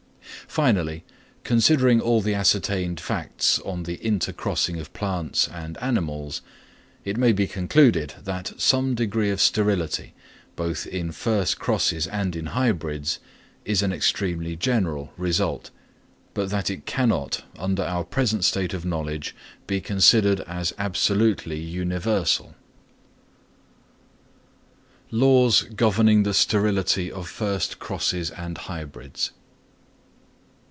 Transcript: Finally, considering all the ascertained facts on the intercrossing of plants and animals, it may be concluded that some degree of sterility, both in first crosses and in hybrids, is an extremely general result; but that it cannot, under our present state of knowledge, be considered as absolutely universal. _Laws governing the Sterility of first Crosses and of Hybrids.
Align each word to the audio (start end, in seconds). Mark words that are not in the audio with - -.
Finally, 0.47 1.05
considering 1.45 2.01
all 2.01 2.19
the 2.19 2.33
ascertained 2.33 2.99
facts 2.99 3.57
on 3.59 3.83
the 3.83 3.97
intercrossing 3.99 4.81
of 4.81 4.91
plants 4.91 5.47
and 5.47 5.77
animals, 5.77 6.41
it 7.05 7.15
may 7.15 7.31
be 7.31 7.47
concluded 7.47 8.15
that 8.21 8.51
some 8.57 8.93
degree 8.93 9.29
of 9.29 9.39
sterility, 9.39 10.13
both 10.57 10.85
in 10.85 11.09
first 11.09 11.57
crosses 11.57 12.05
and 12.05 12.35
in 12.35 12.47
hybrids, 12.47 13.19
is 13.63 13.81
an 13.81 13.93
extremely 13.93 14.57
general 14.57 15.13
result; 15.15 15.69
but 16.33 16.49
that 16.49 16.69
it 16.69 16.85
cannot, 16.85 17.45
under 17.57 17.83
our 17.83 18.03
present 18.03 18.43
state 18.43 18.73
of 18.73 18.83
knowledge, 18.83 19.33
be 19.67 19.79
considered 19.79 20.41
as 20.41 20.73
absolutely 20.77 21.61
universal. 21.61 22.55
_Laws 25.13 25.73
governing 25.77 26.23
the 26.23 26.33
Sterility 26.33 27.09
of 27.09 27.29
first 27.29 27.79
Crosses 27.79 28.31
and 28.31 28.57
of 28.57 28.63
Hybrids. 28.65 29.31